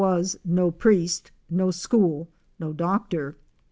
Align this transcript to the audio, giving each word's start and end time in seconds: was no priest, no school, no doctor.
was 0.03 0.35
no 0.43 0.71
priest, 0.71 1.29
no 1.47 1.69
school, 1.69 2.27
no 2.57 2.73
doctor. 2.73 3.37